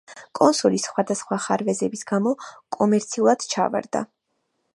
კონსოლი 0.37 0.79
სხვადასხვა 0.83 1.37
ხარვეზების 1.43 2.03
გამო 2.13 2.33
კომერციულად 2.79 3.47
ჩავარდა. 3.53 4.07